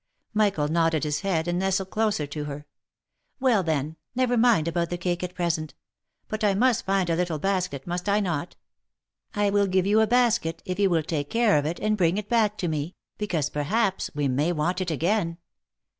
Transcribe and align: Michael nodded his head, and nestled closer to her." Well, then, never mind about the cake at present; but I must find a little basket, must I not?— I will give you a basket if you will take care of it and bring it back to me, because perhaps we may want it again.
Michael 0.33 0.67
nodded 0.67 1.03
his 1.03 1.19
head, 1.19 1.47
and 1.47 1.59
nestled 1.59 1.91
closer 1.91 2.25
to 2.25 2.45
her." 2.45 2.65
Well, 3.39 3.61
then, 3.61 3.97
never 4.15 4.35
mind 4.35 4.67
about 4.67 4.89
the 4.89 4.97
cake 4.97 5.21
at 5.23 5.35
present; 5.35 5.75
but 6.27 6.43
I 6.43 6.55
must 6.55 6.87
find 6.87 7.07
a 7.07 7.15
little 7.15 7.37
basket, 7.37 7.85
must 7.85 8.09
I 8.09 8.19
not?— 8.19 8.55
I 9.43 9.51
will 9.51 9.67
give 9.67 9.85
you 9.85 10.01
a 10.01 10.07
basket 10.07 10.63
if 10.65 10.79
you 10.79 10.89
will 10.89 11.03
take 11.03 11.29
care 11.29 11.55
of 11.55 11.67
it 11.67 11.79
and 11.79 11.97
bring 11.97 12.17
it 12.17 12.29
back 12.29 12.57
to 12.57 12.67
me, 12.67 12.95
because 13.19 13.51
perhaps 13.51 14.09
we 14.15 14.27
may 14.27 14.51
want 14.51 14.81
it 14.81 14.89
again. 14.89 15.37